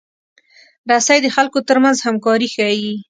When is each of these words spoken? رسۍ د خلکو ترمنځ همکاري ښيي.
رسۍ 0.89 1.19
د 1.23 1.27
خلکو 1.35 1.59
ترمنځ 1.67 1.97
همکاري 2.05 2.47
ښيي. 2.55 2.93